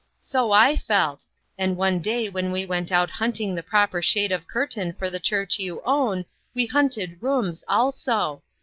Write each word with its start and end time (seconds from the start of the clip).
So 0.17 0.49
I 0.51 0.77
felt, 0.77 1.27
and 1.59 1.77
one 1.77 1.99
day 1.99 2.27
when 2.27 2.51
we 2.51 2.65
went 2.65 2.91
out 2.91 3.11
hunting 3.11 3.53
the 3.53 3.61
proper 3.61 4.01
shade 4.01 4.31
of 4.31 4.47
cur 4.47 4.65
tain 4.65 4.93
for 4.93 5.11
the 5.11 5.19
church 5.19 5.59
you 5.59 5.79
own, 5.85 6.25
we 6.55 6.65
hunted 6.65 7.21
rooms 7.21 7.63
also. 7.67 8.41